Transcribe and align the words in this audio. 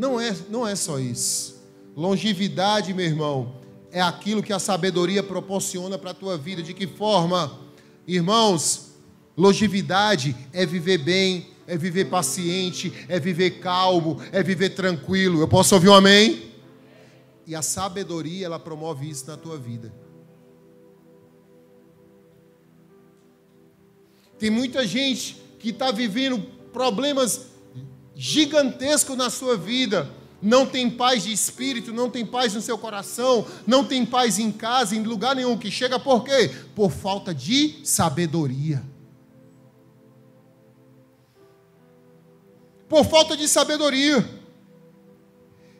não 0.00 0.18
é, 0.18 0.34
não 0.48 0.66
é 0.66 0.74
só 0.74 0.98
isso. 0.98 1.60
Longevidade, 1.94 2.94
meu 2.94 3.04
irmão, 3.04 3.56
é 3.92 4.00
aquilo 4.00 4.42
que 4.42 4.50
a 4.50 4.58
sabedoria 4.58 5.22
proporciona 5.22 5.98
para 5.98 6.12
a 6.12 6.14
tua 6.14 6.38
vida. 6.38 6.62
De 6.62 6.72
que 6.72 6.86
forma? 6.86 7.58
Irmãos, 8.06 8.92
longevidade 9.36 10.34
é 10.54 10.64
viver 10.64 10.96
bem, 10.96 11.48
é 11.66 11.76
viver 11.76 12.06
paciente, 12.06 12.90
é 13.10 13.20
viver 13.20 13.60
calmo, 13.60 14.18
é 14.32 14.42
viver 14.42 14.70
tranquilo. 14.70 15.38
Eu 15.38 15.46
posso 15.46 15.74
ouvir 15.74 15.90
um 15.90 15.94
amém? 15.94 16.50
E 17.46 17.54
a 17.54 17.60
sabedoria, 17.60 18.46
ela 18.46 18.58
promove 18.58 19.06
isso 19.06 19.26
na 19.26 19.36
tua 19.36 19.58
vida. 19.58 19.92
Tem 24.38 24.48
muita 24.48 24.86
gente 24.86 25.36
que 25.58 25.68
está 25.68 25.92
vivendo 25.92 26.40
problemas 26.72 27.49
gigantescos 28.20 29.16
na 29.16 29.30
sua 29.30 29.56
vida, 29.56 30.06
não 30.42 30.66
tem 30.66 30.90
paz 30.90 31.22
de 31.22 31.32
espírito, 31.32 31.90
não 31.90 32.10
tem 32.10 32.26
paz 32.26 32.52
no 32.52 32.60
seu 32.60 32.76
coração, 32.76 33.46
não 33.66 33.82
tem 33.82 34.04
paz 34.04 34.38
em 34.38 34.52
casa, 34.52 34.94
em 34.94 35.02
lugar 35.02 35.34
nenhum 35.34 35.56
que 35.56 35.70
chega, 35.70 35.98
por 35.98 36.22
quê? 36.22 36.54
Por 36.74 36.90
falta 36.90 37.34
de 37.34 37.80
sabedoria. 37.82 38.82
Por 42.90 43.06
falta 43.06 43.34
de 43.34 43.48
sabedoria. 43.48 44.28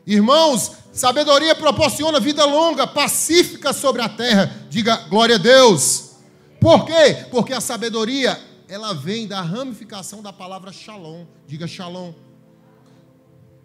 Irmãos, 0.07 0.73
sabedoria 0.95 1.55
proporciona 1.55 2.19
vida 2.19 2.47
longa, 2.47 2.87
pacífica 2.87 3.75
sobre 3.75 4.01
a 4.01 4.09
terra. 4.09 4.67
Diga 4.71 4.97
glória 5.11 5.35
a 5.35 5.39
Deus. 5.39 6.13
Por 6.59 6.87
quê? 6.87 7.27
Porque 7.31 7.53
a 7.53 7.61
sabedoria, 7.61 8.41
ela 8.67 8.95
vem 8.95 9.27
da 9.27 9.43
ramificação 9.43 10.23
da 10.23 10.33
palavra 10.33 10.73
shalom. 10.73 11.27
Diga 11.47 11.67
shalom. 11.67 12.15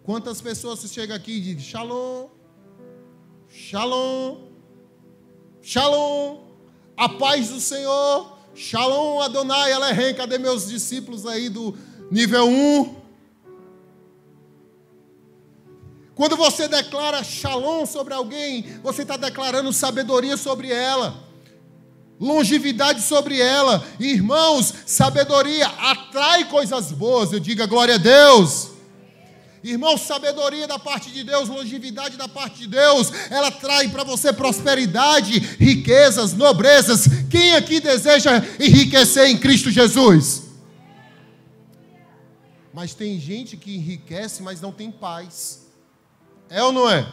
Quantas 0.06 0.40
pessoas 0.40 0.78
você 0.78 0.86
chega 0.86 1.16
aqui 1.16 1.32
e 1.32 1.40
diz 1.40 1.64
shalom, 1.64 2.28
shalom, 3.48 4.36
shalom, 5.60 6.44
a 6.96 7.08
paz 7.08 7.48
do 7.48 7.58
Senhor, 7.58 8.38
shalom 8.54 9.20
Adonai, 9.20 9.72
Elohim, 9.72 10.14
cadê 10.14 10.38
meus 10.38 10.68
discípulos 10.68 11.26
aí 11.26 11.48
do 11.48 11.76
nível 12.08 12.46
1? 12.46 12.94
Quando 16.14 16.36
você 16.36 16.68
declara 16.68 17.24
shalom 17.24 17.84
sobre 17.84 18.14
alguém, 18.14 18.62
você 18.84 19.02
está 19.02 19.16
declarando 19.16 19.72
sabedoria 19.72 20.36
sobre 20.36 20.70
ela, 20.70 21.16
longevidade 22.20 23.02
sobre 23.02 23.40
ela. 23.40 23.84
Irmãos, 23.98 24.72
sabedoria 24.86 25.66
atrai 25.66 26.48
coisas 26.48 26.92
boas, 26.92 27.32
eu 27.32 27.40
diga 27.40 27.66
glória 27.66 27.96
a 27.96 27.98
Deus. 27.98 28.75
Irmão, 29.64 29.98
sabedoria 29.98 30.66
da 30.66 30.78
parte 30.78 31.10
de 31.10 31.24
Deus, 31.24 31.48
longevidade 31.48 32.16
da 32.16 32.28
parte 32.28 32.60
de 32.60 32.68
Deus, 32.68 33.10
ela 33.30 33.50
traz 33.50 33.90
para 33.90 34.04
você 34.04 34.32
prosperidade, 34.32 35.38
riquezas, 35.58 36.32
nobrezas. 36.32 37.06
Quem 37.30 37.54
aqui 37.54 37.80
deseja 37.80 38.42
enriquecer 38.60 39.28
em 39.28 39.36
Cristo 39.36 39.70
Jesus? 39.70 40.44
Mas 42.72 42.94
tem 42.94 43.18
gente 43.18 43.56
que 43.56 43.74
enriquece, 43.74 44.42
mas 44.42 44.60
não 44.60 44.70
tem 44.70 44.90
paz. 44.90 45.66
É 46.50 46.62
ou 46.62 46.72
não 46.72 46.88
é? 46.88 47.10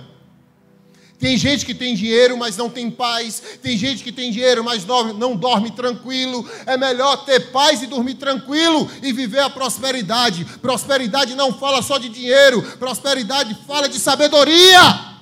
Tem 1.23 1.37
gente 1.37 1.65
que 1.65 1.73
tem 1.73 1.95
dinheiro, 1.95 2.37
mas 2.37 2.57
não 2.57 2.69
tem 2.69 2.91
paz. 2.91 3.41
Tem 3.61 3.77
gente 3.77 4.03
que 4.03 4.11
tem 4.11 4.29
dinheiro, 4.29 4.61
mas 4.61 4.85
não 4.85 5.37
dorme 5.37 5.71
tranquilo. 5.71 6.45
É 6.65 6.75
melhor 6.75 7.23
ter 7.23 7.49
paz 7.49 7.81
e 7.81 7.87
dormir 7.87 8.15
tranquilo 8.15 8.91
e 9.01 9.13
viver 9.13 9.39
a 9.39 9.49
prosperidade. 9.49 10.43
Prosperidade 10.61 11.33
não 11.33 11.53
fala 11.53 11.81
só 11.81 11.97
de 11.97 12.09
dinheiro, 12.09 12.61
prosperidade 12.77 13.55
fala 13.65 13.87
de 13.87 13.99
sabedoria. 13.99 15.12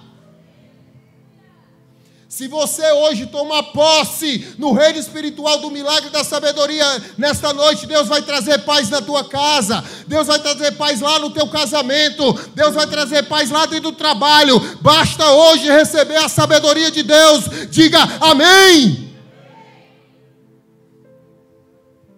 Se 2.41 2.47
você 2.47 2.91
hoje 2.93 3.27
tomar 3.27 3.61
posse 3.71 4.55
no 4.57 4.73
reino 4.73 4.97
espiritual 4.97 5.59
do 5.59 5.69
milagre 5.69 6.09
da 6.09 6.23
sabedoria, 6.23 6.83
nesta 7.15 7.53
noite 7.53 7.85
Deus 7.85 8.07
vai 8.07 8.23
trazer 8.23 8.57
paz 8.65 8.89
na 8.89 8.99
tua 8.99 9.23
casa, 9.23 9.83
Deus 10.07 10.25
vai 10.25 10.39
trazer 10.39 10.71
paz 10.71 11.01
lá 11.01 11.19
no 11.19 11.29
teu 11.29 11.47
casamento, 11.49 12.33
Deus 12.55 12.73
vai 12.73 12.87
trazer 12.87 13.27
paz 13.27 13.51
lá 13.51 13.67
dentro 13.67 13.91
do 13.91 13.95
trabalho. 13.95 14.59
Basta 14.81 15.23
hoje 15.29 15.69
receber 15.71 16.15
a 16.15 16.27
sabedoria 16.27 16.89
de 16.89 17.03
Deus. 17.03 17.43
Diga 17.69 17.99
amém. 18.19 19.13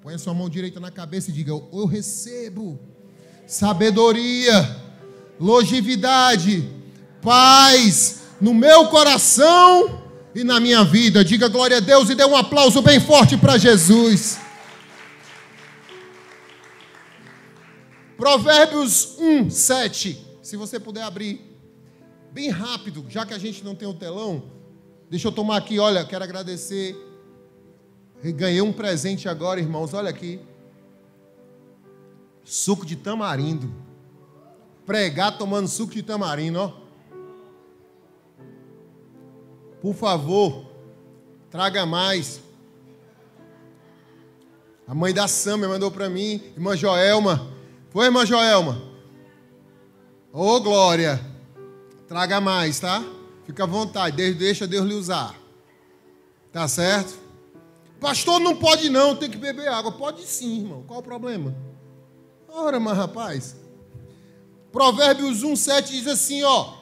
Põe 0.01 0.13
a 0.13 0.19
sua 0.19 0.33
mão 0.33 0.47
direita 0.47 0.79
na 0.79 0.89
cabeça 0.89 1.31
e 1.31 1.33
diga: 1.33 1.51
Eu 1.51 1.85
recebo 1.85 2.79
sabedoria, 3.45 4.73
longevidade, 5.37 6.65
paz 7.21 8.21
no 8.39 8.53
meu 8.53 8.87
coração 8.87 10.02
e 10.35 10.43
na 10.43 10.59
minha 10.59 10.83
vida. 10.83 11.23
Diga 11.23 11.47
glória 11.47 11.77
a 11.77 11.79
Deus 11.79 12.09
e 12.09 12.15
dê 12.15 12.25
um 12.25 12.35
aplauso 12.35 12.81
bem 12.81 12.99
forte 12.99 13.37
para 13.37 13.57
Jesus. 13.57 14.39
Provérbios 18.17 19.17
1, 19.19 19.49
7. 19.49 20.25
Se 20.41 20.55
você 20.55 20.79
puder 20.79 21.03
abrir 21.03 21.41
bem 22.31 22.49
rápido, 22.49 23.05
já 23.09 23.25
que 23.25 23.33
a 23.33 23.37
gente 23.37 23.63
não 23.63 23.75
tem 23.75 23.87
o 23.87 23.93
telão, 23.93 24.43
deixa 25.09 25.27
eu 25.27 25.31
tomar 25.31 25.57
aqui, 25.57 25.79
olha, 25.79 26.05
quero 26.05 26.23
agradecer. 26.23 26.95
ganhei 28.23 28.61
um 28.61 28.73
presente 28.73 29.27
agora, 29.27 29.59
irmãos, 29.59 29.93
olha 29.93 30.09
aqui. 30.09 30.39
Suco 32.43 32.85
de 32.85 32.95
tamarindo. 32.95 33.73
Pregar 34.85 35.37
tomando 35.37 35.67
suco 35.67 35.93
de 35.93 36.03
tamarindo, 36.03 36.59
ó. 36.59 36.82
Por 39.83 39.93
favor, 39.93 40.63
traga 41.51 41.85
mais. 41.85 42.39
A 44.87 44.95
mãe 44.95 45.13
da 45.13 45.27
Sâmia 45.27 45.67
mandou 45.67 45.91
para 45.91 46.07
mim, 46.07 46.41
irmã 46.55 46.73
Joelma. 46.73 47.51
Foi, 47.89 48.05
irmã 48.05 48.25
Joelma? 48.25 48.81
Ô, 50.31 50.55
oh, 50.55 50.61
glória. 50.61 51.19
Traga 52.07 52.39
mais, 52.39 52.79
tá? 52.79 53.03
Fica 53.45 53.65
à 53.65 53.67
vontade, 53.67 54.33
deixa 54.33 54.65
Deus 54.65 54.85
lhe 54.85 54.93
usar. 54.93 55.35
Tá 56.49 56.65
certo? 56.65 57.19
Pastor, 57.99 58.39
não 58.39 58.55
pode 58.55 58.89
não, 58.89 59.17
tem 59.17 59.29
que 59.29 59.37
beber 59.37 59.67
água. 59.67 59.91
Pode 59.91 60.21
sim, 60.21 60.61
irmão. 60.61 60.85
Qual 60.87 61.01
o 61.01 61.03
problema? 61.03 61.53
Ora, 62.47 62.79
mas 62.79 62.97
rapaz. 62.97 63.57
Provérbios 64.71 65.43
1,7 65.43 65.87
diz 65.89 66.07
assim, 66.07 66.41
ó. 66.41 66.73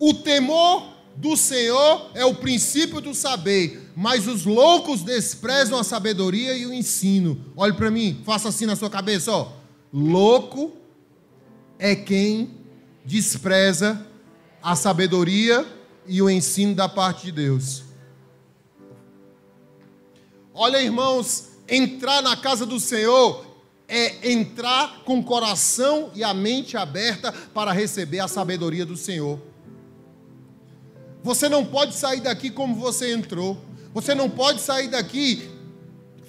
O 0.00 0.12
temor 0.12 0.89
do 1.16 1.36
Senhor 1.36 2.10
é 2.14 2.24
o 2.24 2.34
princípio 2.34 3.00
do 3.00 3.14
saber, 3.14 3.90
mas 3.94 4.26
os 4.26 4.44
loucos 4.44 5.02
desprezam 5.02 5.78
a 5.78 5.84
sabedoria 5.84 6.56
e 6.56 6.66
o 6.66 6.72
ensino. 6.72 7.44
Olhe 7.56 7.74
para 7.74 7.90
mim, 7.90 8.22
faça 8.24 8.48
assim 8.48 8.66
na 8.66 8.76
sua 8.76 8.88
cabeça, 8.88 9.32
ó. 9.32 9.52
Louco 9.92 10.72
é 11.78 11.94
quem 11.94 12.50
despreza 13.04 14.06
a 14.62 14.76
sabedoria 14.76 15.66
e 16.06 16.22
o 16.22 16.30
ensino 16.30 16.74
da 16.74 16.88
parte 16.88 17.26
de 17.26 17.32
Deus. 17.32 17.82
Olha, 20.54 20.82
irmãos, 20.82 21.50
entrar 21.68 22.22
na 22.22 22.36
casa 22.36 22.66
do 22.66 22.78
Senhor 22.78 23.46
é 23.88 24.30
entrar 24.30 25.02
com 25.04 25.18
o 25.18 25.24
coração 25.24 26.10
e 26.14 26.22
a 26.22 26.32
mente 26.32 26.76
aberta 26.76 27.32
para 27.32 27.72
receber 27.72 28.20
a 28.20 28.28
sabedoria 28.28 28.86
do 28.86 28.96
Senhor. 28.96 29.40
Você 31.22 31.48
não 31.48 31.64
pode 31.64 31.94
sair 31.94 32.20
daqui 32.20 32.50
como 32.50 32.74
você 32.74 33.12
entrou. 33.12 33.58
Você 33.92 34.14
não 34.14 34.30
pode 34.30 34.60
sair 34.60 34.88
daqui 34.88 35.50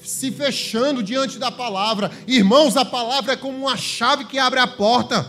se 0.03 0.31
fechando 0.31 1.03
diante 1.03 1.38
da 1.38 1.52
palavra. 1.52 2.12
Irmãos, 2.28 2.75
a 2.75 2.84
palavra 2.84 3.34
é 3.34 3.38
como 3.38 3.57
uma 3.57 3.78
chave 3.78 4.25
que 4.25 4.40
abre 4.40 4.59
a 4.59 4.68
porta. 4.68 5.28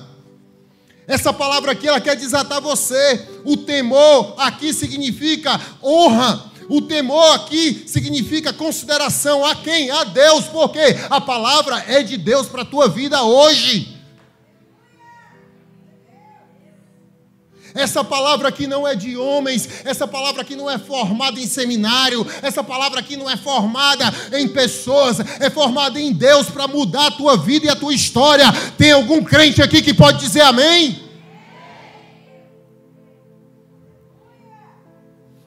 Essa 1.07 1.33
palavra 1.33 1.73
aqui, 1.73 1.87
ela 1.87 2.01
quer 2.01 2.17
desatar 2.17 2.61
você. 2.61 3.29
O 3.45 3.57
temor 3.57 4.35
aqui 4.39 4.73
significa 4.73 5.61
honra. 5.83 6.51
O 6.69 6.81
temor 6.81 7.35
aqui 7.35 7.85
significa 7.87 8.53
consideração 8.53 9.45
a 9.45 9.55
quem? 9.55 9.91
A 9.91 10.05
Deus, 10.05 10.47
porque 10.47 10.81
a 11.11 11.21
palavra 11.21 11.85
é 11.87 12.03
de 12.03 12.17
Deus 12.17 12.49
para 12.49 12.63
a 12.63 12.65
tua 12.65 12.89
vida 12.89 13.23
hoje. 13.23 13.92
Essa 17.75 18.05
palavra 18.05 18.49
aqui 18.49 18.67
não 18.67 18.87
é 18.87 18.95
de 18.95 19.17
homens, 19.17 19.69
essa 19.85 20.07
palavra 20.07 20.43
aqui 20.43 20.55
não 20.55 20.71
é 20.71 20.79
formada 20.79 21.41
em 21.41 21.47
seminário, 21.47 22.27
essa 22.43 22.63
palavra 22.63 23.01
aqui 23.01 23.17
não 23.17 23.29
é 23.29 23.37
formada 23.37 24.13
em 24.33 24.49
pessoas, 24.49 25.21
é 25.41 25.49
formada 25.49 26.01
em 26.01 26.13
Deus 26.13 26.49
para 26.49 26.69
mudar 26.69 27.07
a 27.07 27.11
tua 27.11 27.37
vida 27.37 27.67
e 27.67 27.71
a 27.71 27.77
tua 27.77 27.95
história. 27.95 28.45
Tem 28.77 28.93
algum 28.93 29.23
crente 29.23 29.63
aqui 29.63 29.81
que 29.81 29.95
pode 29.95 30.19
dizer 30.19 30.43
amém? 30.43 31.03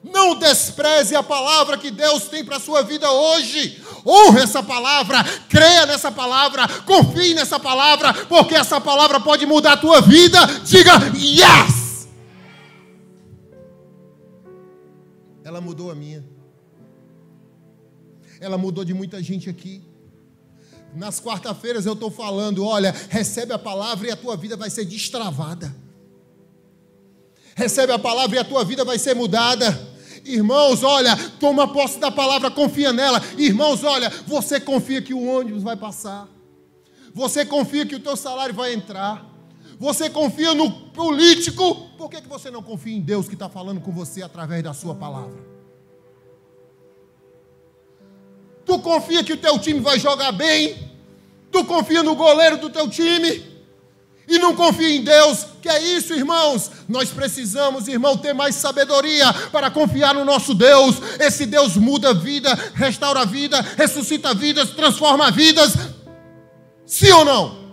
Não 0.02 0.34
despreze 0.34 1.14
a 1.14 1.22
palavra 1.22 1.76
que 1.76 1.90
Deus 1.90 2.24
tem 2.24 2.42
para 2.42 2.56
a 2.56 2.60
sua 2.60 2.82
vida 2.82 3.10
hoje. 3.10 3.82
Honre 4.06 4.40
essa 4.40 4.62
palavra, 4.62 5.22
creia 5.48 5.84
nessa 5.84 6.10
palavra, 6.10 6.66
confie 6.86 7.34
nessa 7.34 7.58
palavra, 7.58 8.14
porque 8.14 8.54
essa 8.54 8.80
palavra 8.80 9.20
pode 9.20 9.44
mudar 9.44 9.72
a 9.72 9.76
tua 9.76 10.00
vida. 10.00 10.38
Diga 10.64 10.92
yes! 11.14 11.75
Mudou 15.76 15.90
a 15.90 15.94
minha. 15.94 16.24
Ela 18.40 18.56
mudou 18.56 18.82
de 18.82 18.94
muita 18.94 19.22
gente 19.22 19.50
aqui. 19.50 19.82
Nas 20.94 21.20
quarta-feiras 21.20 21.84
eu 21.84 21.92
estou 21.92 22.10
falando: 22.10 22.64
olha, 22.64 22.94
recebe 23.10 23.52
a 23.52 23.58
palavra 23.58 24.08
e 24.08 24.10
a 24.10 24.16
tua 24.16 24.38
vida 24.38 24.56
vai 24.56 24.70
ser 24.70 24.86
destravada. 24.86 25.74
Recebe 27.54 27.92
a 27.92 27.98
palavra 27.98 28.36
e 28.36 28.38
a 28.38 28.44
tua 28.44 28.64
vida 28.64 28.86
vai 28.86 28.98
ser 28.98 29.14
mudada. 29.14 29.66
Irmãos, 30.24 30.82
olha, 30.82 31.14
toma 31.38 31.70
posse 31.70 31.98
da 31.98 32.10
palavra, 32.10 32.50
confia 32.50 32.90
nela. 32.90 33.22
Irmãos, 33.36 33.84
olha, 33.84 34.10
você 34.26 34.58
confia 34.58 35.02
que 35.02 35.12
o 35.12 35.26
ônibus 35.26 35.62
vai 35.62 35.76
passar. 35.76 36.26
Você 37.12 37.44
confia 37.44 37.84
que 37.84 37.94
o 37.94 38.00
teu 38.00 38.16
salário 38.16 38.54
vai 38.54 38.72
entrar. 38.72 39.26
Você 39.78 40.08
confia 40.08 40.54
no 40.54 40.70
político. 40.70 41.90
Por 41.98 42.08
que, 42.08 42.22
que 42.22 42.28
você 42.28 42.50
não 42.50 42.62
confia 42.62 42.96
em 42.96 43.00
Deus 43.00 43.28
que 43.28 43.34
está 43.34 43.48
falando 43.48 43.80
com 43.80 43.92
você 43.92 44.22
através 44.22 44.62
da 44.62 44.72
sua 44.72 44.94
palavra? 44.94 45.55
Tu 48.76 48.80
confia 48.80 49.24
que 49.24 49.32
o 49.32 49.38
teu 49.38 49.58
time 49.58 49.80
vai 49.80 49.98
jogar 49.98 50.32
bem? 50.32 50.76
Tu 51.50 51.64
confia 51.64 52.02
no 52.02 52.14
goleiro 52.14 52.58
do 52.58 52.68
teu 52.68 52.90
time? 52.90 53.42
E 54.28 54.38
não 54.38 54.54
confia 54.54 54.94
em 54.94 55.02
Deus? 55.02 55.46
Que 55.62 55.68
é 55.70 55.82
isso, 55.96 56.12
irmãos? 56.12 56.70
Nós 56.86 57.08
precisamos, 57.08 57.88
irmão, 57.88 58.18
ter 58.18 58.34
mais 58.34 58.54
sabedoria 58.56 59.32
para 59.50 59.70
confiar 59.70 60.14
no 60.14 60.26
nosso 60.26 60.52
Deus. 60.52 60.96
Esse 61.18 61.46
Deus 61.46 61.74
muda 61.74 62.10
a 62.10 62.12
vida, 62.12 62.52
restaura 62.74 63.20
a 63.20 63.24
vida, 63.24 63.62
ressuscita 63.78 64.34
vidas, 64.34 64.70
transforma 64.70 65.30
vidas. 65.30 65.72
Sim 66.84 67.12
ou 67.12 67.24
não? 67.24 67.66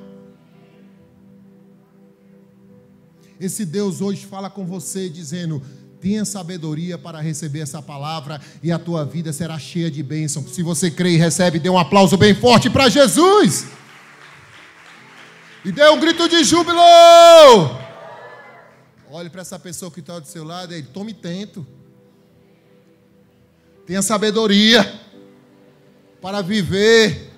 Esse 3.42 3.66
Deus 3.66 4.00
hoje 4.00 4.26
fala 4.26 4.50
com 4.50 4.66
você 4.66 5.10
dizendo: 5.10 5.62
Tenha 6.04 6.26
sabedoria 6.26 6.98
para 6.98 7.22
receber 7.22 7.62
essa 7.62 7.82
palavra 7.82 8.42
e 8.62 8.74
a 8.74 8.78
tua 8.78 9.06
vida 9.06 9.32
será 9.32 9.58
cheia 9.58 9.90
de 9.90 10.04
bênção. 10.04 10.46
Se 10.46 10.62
você 10.62 10.92
crê 10.92 11.12
e 11.12 11.18
recebe, 11.18 11.60
dê 11.60 11.70
um 11.70 11.80
aplauso 11.80 12.18
bem 12.18 12.36
forte 12.36 12.70
para 12.70 12.90
Jesus. 12.90 13.66
E 15.64 15.72
dê 15.72 15.88
um 15.88 15.98
grito 15.98 16.28
de 16.28 16.44
júbilo. 16.44 16.82
Olhe 19.10 19.30
para 19.30 19.44
essa 19.44 19.58
pessoa 19.58 19.90
que 19.90 20.02
está 20.02 20.20
do 20.20 20.28
seu 20.28 20.44
lado 20.44 20.76
e 20.76 20.84
tome 20.84 21.14
tento. 21.14 21.66
Tenha 23.88 24.02
sabedoria 24.02 25.00
para 26.22 26.42
viver 26.42 27.32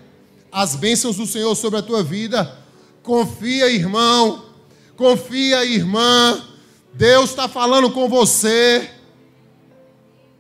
as 0.52 0.76
bênçãos 0.76 1.18
do 1.18 1.28
Senhor 1.28 1.54
sobre 1.54 1.78
a 1.78 1.84
tua 1.84 2.04
vida. 2.04 2.58
Confia, 3.04 3.70
irmão. 3.70 4.44
Confia, 4.98 5.64
irmã 5.64 6.55
Deus 6.96 7.32
está 7.32 7.50
falando 7.50 7.92
com 7.92 8.08
você. 8.08 8.90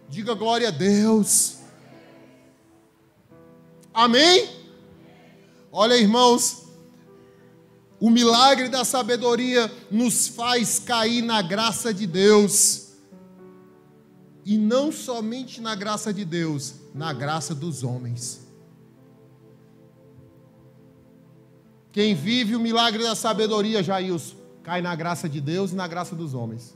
Diga 0.08 0.34
glória 0.34 0.70
a 0.70 0.72
Deus. 0.72 1.58
Amém? 3.94 4.50
Olha, 5.70 5.98
irmãos, 5.98 6.64
o 8.00 8.10
milagre 8.10 8.70
da 8.70 8.86
sabedoria 8.86 9.70
nos 9.92 10.30
faz 10.30 10.80
cair 10.80 11.22
na 11.22 11.42
graça 11.42 11.94
de 11.94 12.08
Deus. 12.08 12.94
E 14.46 14.58
não 14.58 14.94
somente 14.94 15.60
na 15.60 15.76
graça 15.76 16.14
de 16.14 16.24
Deus, 16.24 16.76
na 16.94 17.12
graça 17.12 17.54
dos 17.54 17.84
homens. 17.84 18.48
Quem 21.92 22.16
vive 22.16 22.56
o 22.56 22.60
milagre 22.62 23.04
da 23.04 23.16
sabedoria, 23.16 23.84
Jailson, 23.84 24.45
cai 24.66 24.82
na 24.82 24.96
graça 24.96 25.30
de 25.30 25.40
Deus 25.40 25.72
e 25.72 25.76
na 25.76 25.88
graça 25.88 26.16
dos 26.16 26.34
homens. 26.34 26.76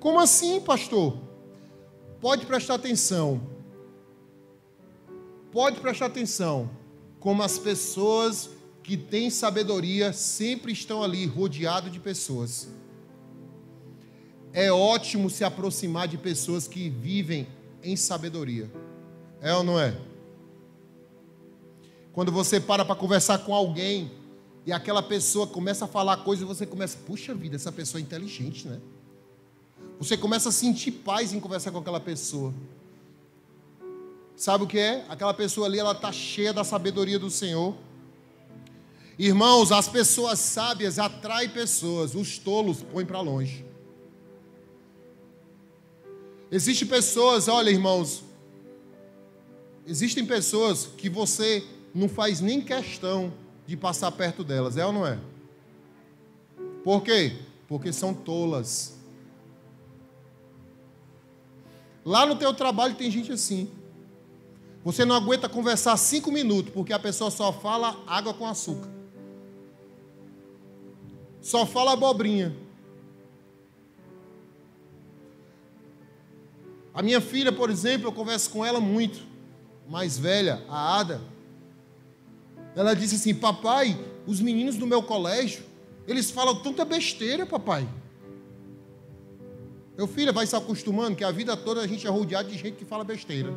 Como 0.00 0.18
assim, 0.18 0.58
pastor? 0.58 1.18
Pode 2.18 2.46
prestar 2.46 2.76
atenção. 2.76 3.38
Pode 5.52 5.78
prestar 5.78 6.06
atenção. 6.06 6.70
Como 7.18 7.42
as 7.42 7.58
pessoas 7.58 8.48
que 8.82 8.96
têm 8.96 9.28
sabedoria 9.28 10.10
sempre 10.14 10.72
estão 10.72 11.02
ali, 11.02 11.26
rodeado 11.26 11.90
de 11.90 12.00
pessoas. 12.00 12.70
É 14.54 14.72
ótimo 14.72 15.28
se 15.28 15.44
aproximar 15.44 16.08
de 16.08 16.16
pessoas 16.16 16.66
que 16.66 16.88
vivem 16.88 17.46
em 17.82 17.94
sabedoria. 17.94 18.70
É 19.42 19.54
ou 19.54 19.62
não 19.62 19.78
é? 19.78 19.94
Quando 22.10 22.32
você 22.32 22.58
para 22.58 22.86
para 22.86 22.96
conversar 22.96 23.40
com 23.40 23.54
alguém 23.54 24.10
e 24.66 24.72
aquela 24.72 25.02
pessoa 25.02 25.46
começa 25.46 25.84
a 25.84 25.88
falar 25.88 26.18
coisas 26.18 26.44
e 26.44 26.46
você 26.46 26.66
começa, 26.66 26.98
puxa 27.06 27.34
vida, 27.34 27.56
essa 27.56 27.72
pessoa 27.72 28.00
é 28.00 28.02
inteligente, 28.02 28.68
né? 28.68 28.78
Você 29.98 30.16
começa 30.16 30.48
a 30.48 30.52
sentir 30.52 30.92
paz 30.92 31.32
em 31.32 31.40
conversar 31.40 31.70
com 31.70 31.78
aquela 31.78 32.00
pessoa. 32.00 32.54
Sabe 34.36 34.64
o 34.64 34.66
que 34.66 34.78
é? 34.78 35.04
Aquela 35.08 35.34
pessoa 35.34 35.66
ali, 35.66 35.78
ela 35.78 35.92
está 35.92 36.10
cheia 36.10 36.52
da 36.52 36.64
sabedoria 36.64 37.18
do 37.18 37.30
Senhor. 37.30 37.74
Irmãos, 39.18 39.70
as 39.70 39.86
pessoas 39.86 40.38
sábias 40.38 40.98
atraem 40.98 41.50
pessoas, 41.50 42.14
os 42.14 42.38
tolos 42.38 42.82
põem 42.82 43.04
para 43.04 43.20
longe. 43.20 43.64
Existem 46.50 46.88
pessoas, 46.88 47.46
olha 47.46 47.70
irmãos, 47.70 48.24
existem 49.86 50.24
pessoas 50.24 50.86
que 50.86 51.08
você 51.08 51.62
não 51.94 52.08
faz 52.08 52.40
nem 52.40 52.60
questão 52.60 53.32
de 53.70 53.76
passar 53.76 54.10
perto 54.10 54.42
delas, 54.42 54.76
é 54.76 54.84
ou 54.84 54.92
não 54.92 55.06
é? 55.06 55.16
Por 56.82 57.04
quê? 57.04 57.36
Porque 57.68 57.92
são 57.92 58.12
tolas. 58.12 58.98
Lá 62.04 62.26
no 62.26 62.34
teu 62.34 62.52
trabalho 62.52 62.96
tem 62.96 63.08
gente 63.12 63.30
assim. 63.30 63.70
Você 64.82 65.04
não 65.04 65.14
aguenta 65.14 65.48
conversar 65.48 65.96
cinco 65.98 66.32
minutos, 66.32 66.72
porque 66.72 66.92
a 66.92 66.98
pessoa 66.98 67.30
só 67.30 67.52
fala 67.52 67.96
água 68.08 68.34
com 68.34 68.44
açúcar. 68.44 68.88
Só 71.40 71.64
fala 71.64 71.92
abobrinha. 71.92 72.52
A 76.92 77.02
minha 77.02 77.20
filha, 77.20 77.52
por 77.52 77.70
exemplo, 77.70 78.08
eu 78.08 78.12
converso 78.12 78.50
com 78.50 78.66
ela 78.66 78.80
muito. 78.80 79.20
Mais 79.88 80.18
velha, 80.18 80.60
a 80.68 80.98
Ada. 80.98 81.20
Ela 82.74 82.94
disse 82.94 83.16
assim: 83.16 83.34
Papai, 83.34 83.98
os 84.26 84.40
meninos 84.40 84.76
do 84.76 84.86
meu 84.86 85.02
colégio, 85.02 85.64
eles 86.06 86.30
falam 86.30 86.62
tanta 86.62 86.84
besteira, 86.84 87.46
papai. 87.46 87.86
Meu 89.96 90.06
filho 90.06 90.32
vai 90.32 90.46
se 90.46 90.56
acostumando 90.56 91.16
que 91.16 91.24
a 91.24 91.30
vida 91.30 91.56
toda 91.56 91.82
a 91.82 91.86
gente 91.86 92.06
é 92.06 92.10
rodeado 92.10 92.48
de 92.48 92.56
gente 92.56 92.76
que 92.76 92.84
fala 92.84 93.04
besteira. 93.04 93.52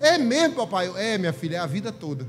É 0.00 0.18
mesmo, 0.18 0.56
papai? 0.56 0.92
É, 0.96 1.16
minha 1.16 1.32
filha, 1.32 1.56
é 1.56 1.60
a 1.60 1.66
vida 1.66 1.90
toda. 1.90 2.26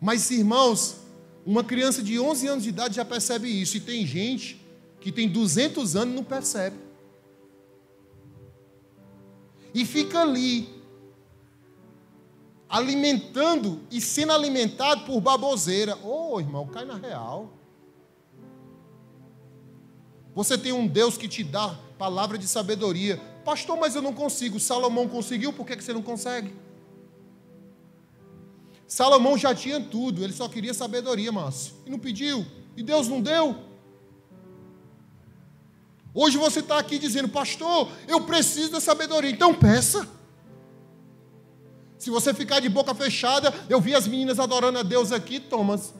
Mas, 0.00 0.30
irmãos, 0.30 0.98
uma 1.44 1.64
criança 1.64 2.02
de 2.02 2.20
11 2.20 2.46
anos 2.46 2.62
de 2.62 2.68
idade 2.68 2.94
já 2.94 3.04
percebe 3.04 3.48
isso. 3.48 3.76
E 3.76 3.80
tem 3.80 4.06
gente 4.06 4.64
que 5.00 5.10
tem 5.10 5.28
200 5.28 5.96
anos 5.96 6.14
e 6.14 6.16
não 6.16 6.22
percebe 6.22 6.89
e 9.74 9.84
fica 9.84 10.22
ali, 10.22 10.68
alimentando 12.68 13.80
e 13.90 14.00
sendo 14.00 14.32
alimentado 14.32 15.04
por 15.04 15.20
baboseira. 15.20 15.96
Ô 16.02 16.34
oh, 16.34 16.40
irmão, 16.40 16.66
cai 16.66 16.84
na 16.84 16.96
real. 16.96 17.50
Você 20.34 20.56
tem 20.56 20.72
um 20.72 20.86
Deus 20.86 21.16
que 21.16 21.28
te 21.28 21.42
dá 21.42 21.76
palavra 21.98 22.38
de 22.38 22.46
sabedoria. 22.46 23.20
Pastor, 23.44 23.76
mas 23.78 23.94
eu 23.94 24.02
não 24.02 24.12
consigo. 24.12 24.60
Salomão 24.60 25.08
conseguiu, 25.08 25.52
por 25.52 25.66
que 25.66 25.80
você 25.80 25.92
não 25.92 26.02
consegue? 26.02 26.54
Salomão 28.86 29.38
já 29.38 29.54
tinha 29.54 29.80
tudo, 29.80 30.24
ele 30.24 30.32
só 30.32 30.48
queria 30.48 30.74
sabedoria, 30.74 31.30
Márcio. 31.30 31.74
E 31.86 31.90
não 31.90 31.98
pediu. 31.98 32.44
E 32.76 32.82
Deus 32.82 33.06
não 33.06 33.20
deu. 33.20 33.69
Hoje 36.12 36.36
você 36.36 36.60
está 36.60 36.78
aqui 36.78 36.98
dizendo, 36.98 37.28
pastor, 37.28 37.88
eu 38.08 38.22
preciso 38.22 38.72
da 38.72 38.80
sabedoria. 38.80 39.30
Então 39.30 39.54
peça. 39.54 40.08
Se 41.98 42.10
você 42.10 42.32
ficar 42.32 42.60
de 42.60 42.68
boca 42.68 42.94
fechada, 42.94 43.52
eu 43.68 43.80
vi 43.80 43.94
as 43.94 44.08
meninas 44.08 44.40
adorando 44.40 44.78
a 44.78 44.82
Deus 44.82 45.12
aqui, 45.12 45.38
Thomas. 45.38 45.94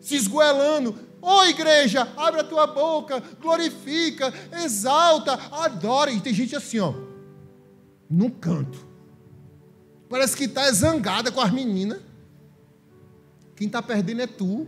Se 0.00 0.16
esgoelando. 0.16 0.94
Ô 1.20 1.38
oh, 1.38 1.44
igreja, 1.44 2.12
abre 2.16 2.40
a 2.40 2.44
tua 2.44 2.66
boca, 2.66 3.22
glorifica, 3.40 4.34
exalta, 4.64 5.34
adora. 5.52 6.10
E 6.10 6.20
tem 6.20 6.34
gente 6.34 6.56
assim, 6.56 6.80
ó, 6.80 6.92
no 8.10 8.28
canto. 8.28 8.84
Parece 10.08 10.36
que 10.36 10.44
está 10.44 10.70
zangada 10.72 11.30
com 11.30 11.40
as 11.40 11.52
meninas. 11.52 12.00
Quem 13.54 13.68
está 13.68 13.80
perdendo 13.80 14.22
é 14.22 14.26
tu. 14.26 14.66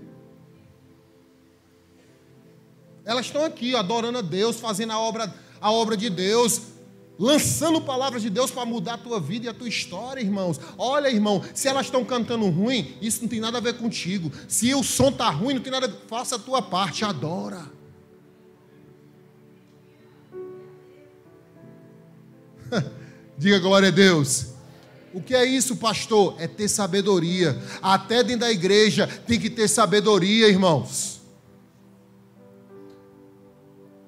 Elas 3.05 3.27
estão 3.27 3.45
aqui 3.45 3.77
adorando 3.77 4.19
a 4.19 4.23
Deus, 4.23 4.57
fazendo 4.57 4.93
a 4.93 4.99
obra, 4.99 5.33
a 5.61 5.71
obra 5.71 5.97
de 5.97 6.09
Deus, 6.09 6.63
lançando 7.19 7.81
palavras 7.81 8.23
de 8.23 8.31
Deus 8.31 8.51
para 8.51 8.65
mudar 8.65 8.95
a 8.95 8.99
tua 8.99 9.21
vida 9.21 9.47
e 9.47 9.49
a 9.49 9.55
tua 9.55 9.69
história, 9.69 10.21
irmãos. 10.21 10.59
Olha, 10.79 11.09
irmão, 11.09 11.43
se 11.53 11.69
elas 11.69 11.87
estão 11.87 12.05
cantando 12.05 12.49
ruim, 12.49 12.97
isso 13.03 13.21
não 13.23 13.29
tem 13.29 13.41
nada 13.41 13.59
a 13.59 13.61
ver 13.61 13.75
contigo. 13.75 14.33
Se 14.49 14.75
o 14.75 14.83
som 14.83 15.09
está 15.09 15.29
ruim, 15.29 15.55
não 15.55 15.61
tem 15.61 15.73
nada 15.73 15.87
a 15.87 15.91
ver, 15.91 15.99
faça 16.09 16.37
a 16.37 16.39
tua 16.39 16.63
parte, 16.63 17.05
adora. 17.05 17.71
Diga 23.37 23.59
glória 23.59 23.89
a 23.89 23.93
Deus. 23.93 24.55
O 25.13 25.21
que 25.21 25.35
é 25.35 25.45
isso, 25.45 25.77
pastor? 25.77 26.35
É 26.39 26.49
ter 26.49 26.69
sabedoria. 26.69 27.57
Até 27.81 28.23
dentro 28.25 28.41
da 28.41 28.51
igreja 28.51 29.07
tem 29.07 29.39
que 29.39 29.51
ter 29.51 29.69
sabedoria, 29.69 30.49
irmãos. 30.49 31.14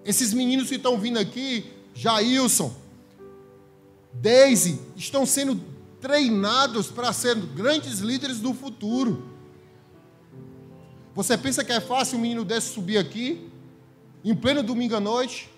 Esses 0.07 0.33
meninos 0.33 0.69
que 0.69 0.77
estão 0.77 0.97
vindo 0.97 1.19
aqui, 1.19 1.67
Jailson, 1.93 2.73
Daisy, 4.13 4.81
estão 4.95 5.27
sendo 5.27 5.61
treinados 6.01 6.87
para 6.87 7.13
ser 7.13 7.35
grandes 7.35 7.99
líderes 7.99 8.39
do 8.39 8.55
futuro. 8.55 9.29
Você 11.13 11.37
pensa 11.37 11.65
que 11.65 11.73
é 11.73 11.81
fácil 11.81 12.19
um 12.19 12.21
menino 12.21 12.45
desse 12.45 12.73
subir 12.73 12.99
aqui, 12.99 13.51
em 14.25 14.33
pleno 14.33 14.63
domingo 14.63 14.95
à 14.95 15.01
noite? 15.01 15.51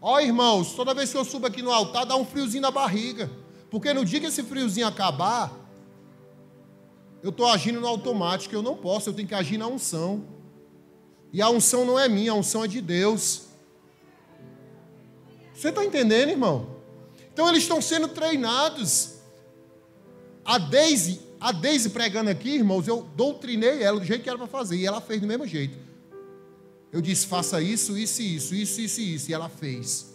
Ó 0.00 0.14
oh, 0.14 0.20
irmãos, 0.20 0.72
toda 0.72 0.94
vez 0.94 1.12
que 1.12 1.18
eu 1.18 1.24
subo 1.24 1.46
aqui 1.46 1.60
no 1.60 1.70
altar, 1.70 2.06
dá 2.06 2.16
um 2.16 2.24
friozinho 2.24 2.62
na 2.62 2.70
barriga. 2.70 3.30
Porque 3.70 3.92
no 3.92 4.06
dia 4.06 4.20
que 4.20 4.26
esse 4.26 4.42
friozinho 4.42 4.86
acabar, 4.86 5.52
eu 7.22 7.28
estou 7.28 7.46
agindo 7.46 7.78
no 7.78 7.86
automático, 7.86 8.54
eu 8.54 8.62
não 8.62 8.74
posso, 8.74 9.10
eu 9.10 9.12
tenho 9.12 9.28
que 9.28 9.34
agir 9.34 9.58
na 9.58 9.66
unção. 9.66 10.24
E 11.34 11.42
a 11.42 11.50
unção 11.50 11.84
não 11.84 11.98
é 11.98 12.08
minha, 12.08 12.30
a 12.30 12.34
unção 12.36 12.64
é 12.64 12.68
de 12.68 12.80
Deus. 12.80 13.46
Você 15.52 15.70
está 15.70 15.84
entendendo, 15.84 16.28
irmão? 16.28 16.76
Então 17.32 17.48
eles 17.48 17.64
estão 17.64 17.82
sendo 17.82 18.06
treinados. 18.06 19.14
A 20.44 20.58
Deise, 20.58 21.20
a 21.40 21.50
Deise 21.50 21.90
pregando 21.90 22.30
aqui, 22.30 22.50
irmãos, 22.50 22.86
eu 22.86 23.02
doutrinei 23.16 23.82
ela 23.82 23.98
do 23.98 24.06
jeito 24.06 24.22
que 24.22 24.28
era 24.28 24.38
para 24.38 24.46
fazer, 24.46 24.76
e 24.76 24.86
ela 24.86 25.00
fez 25.00 25.20
do 25.20 25.26
mesmo 25.26 25.44
jeito. 25.44 25.76
Eu 26.92 27.00
disse, 27.00 27.26
faça 27.26 27.60
isso, 27.60 27.98
isso, 27.98 28.22
isso, 28.22 28.54
isso, 28.54 28.80
isso, 28.80 29.00
isso, 29.00 29.30
e 29.32 29.34
ela 29.34 29.48
fez. 29.48 30.14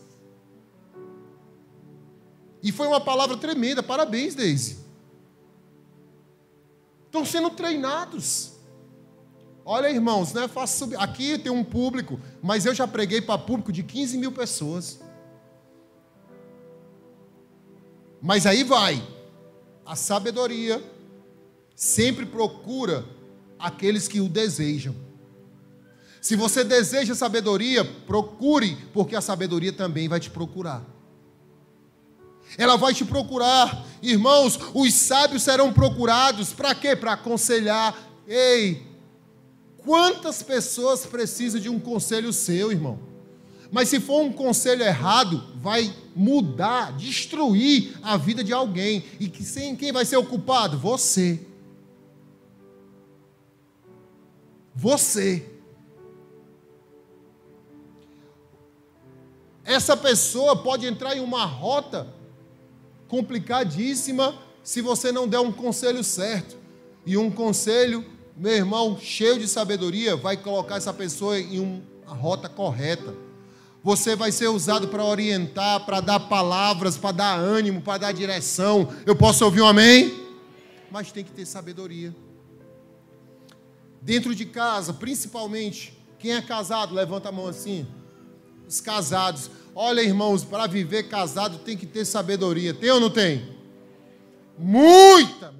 E 2.63 2.71
foi 2.71 2.88
uma 2.88 3.01
palavra 3.01 3.35
tremenda. 3.35 3.83
Parabéns, 3.83 4.35
Deise. 4.35 4.77
Estão 7.07 7.25
sendo 7.25 7.49
treinados. 7.49 8.53
Olha, 9.71 9.88
irmãos, 9.88 10.33
não 10.33 10.41
é 10.41 10.47
fácil 10.47 10.79
subir. 10.79 10.95
Aqui 10.99 11.38
tem 11.38 11.51
um 11.51 11.63
público, 11.63 12.19
mas 12.41 12.65
eu 12.65 12.73
já 12.73 12.88
preguei 12.88 13.21
para 13.21 13.38
público 13.38 13.71
de 13.71 13.83
15 13.83 14.17
mil 14.17 14.31
pessoas. 14.31 14.99
Mas 18.19 18.47
aí 18.47 18.63
vai. 18.63 18.99
A 19.85 19.95
sabedoria 19.95 20.83
sempre 21.75 22.25
procura 22.25 23.05
aqueles 23.59 24.07
que 24.07 24.19
o 24.19 24.27
desejam. 24.27 24.95
Se 26.19 26.35
você 26.35 26.63
deseja 26.63 27.13
sabedoria, 27.13 27.85
procure, 27.85 28.75
porque 28.91 29.15
a 29.15 29.21
sabedoria 29.21 29.71
também 29.71 30.09
vai 30.09 30.19
te 30.19 30.31
procurar. 30.31 30.83
Ela 32.57 32.75
vai 32.75 32.91
te 32.91 33.05
procurar. 33.05 33.85
Irmãos, 34.01 34.59
os 34.73 34.95
sábios 34.95 35.43
serão 35.43 35.71
procurados. 35.71 36.53
Para 36.53 36.73
quê? 36.73 36.95
Para 36.95 37.13
aconselhar. 37.13 37.95
Ei, 38.27 38.88
quantas 39.89 40.43
pessoas 40.43 41.03
precisam 41.03 41.60
de 41.60 41.67
um 41.67 41.79
conselho 41.79 42.31
seu, 42.31 42.72
irmão? 42.72 43.00
Mas 43.72 43.89
se 43.89 44.00
for 44.00 44.22
um 44.22 44.31
conselho 44.31 44.84
errado, 44.84 45.43
vai 45.55 45.91
mudar, 46.15 46.96
destruir 46.96 47.98
a 48.03 48.15
vida 48.15 48.43
de 48.43 48.53
alguém. 48.53 49.03
E 49.19 49.27
que, 49.27 49.43
quem 49.77 49.91
vai 49.91 50.05
ser 50.05 50.17
o 50.17 50.24
culpado? 50.24 50.77
Você. 50.77 51.43
Você. 54.75 55.43
Essa 59.65 59.98
pessoa 59.98 60.55
pode 60.55 60.86
entrar 60.86 61.17
em 61.17 61.19
uma 61.19 61.46
rota 61.46 62.13
complicadíssima 63.08 64.38
se 64.62 64.81
você 64.81 65.12
não 65.12 65.27
der 65.27 65.39
um 65.39 65.51
conselho 65.51 66.03
certo. 66.03 66.55
E 67.08 67.17
um 67.17 67.31
conselho, 67.31 68.05
meu 68.39 68.53
irmão, 68.53 68.98
cheio 68.98 69.38
de 69.38 69.50
sabedoria, 69.50 70.15
vai 70.15 70.38
colocar 70.38 70.77
essa 70.77 70.93
pessoa 70.93 71.38
em 71.38 71.60
uma 71.60 72.15
rota 72.15 72.48
correta. 72.48 73.13
Você 73.84 74.15
vai 74.15 74.31
ser 74.31 74.48
usado 74.48 74.88
para 74.88 75.03
orientar, 75.03 75.86
para 75.86 76.00
dar 76.00 76.22
palavras, 76.22 76.96
para 76.96 77.12
dar 77.12 77.36
ânimo, 77.36 77.81
para 77.81 77.98
dar 77.98 78.13
direção. 78.13 78.93
Eu 79.05 79.13
posso 79.13 79.43
ouvir 79.43 79.62
um 79.62 79.67
amém? 79.67 80.25
Mas 80.89 81.12
tem 81.12 81.22
que 81.22 81.31
ter 81.31 81.46
sabedoria. 81.46 82.15
Dentro 84.01 84.34
de 84.34 84.46
casa, 84.46 84.93
principalmente, 84.93 85.93
quem 86.17 86.31
é 86.31 86.41
casado, 86.41 86.96
levanta 86.96 87.27
a 87.27 87.34
mão 87.34 87.48
assim. 87.48 87.86
Os 88.65 88.79
casados. 88.79 89.51
Olha, 89.75 90.00
irmãos, 90.00 90.46
para 90.46 90.65
viver 90.65 91.10
casado 91.10 91.58
tem 91.60 91.75
que 91.75 91.86
ter 91.86 92.05
sabedoria. 92.05 92.74
Tem 92.74 92.89
ou 92.89 93.01
não 93.01 93.10
tem? 93.10 93.53
Muita. 94.58 95.58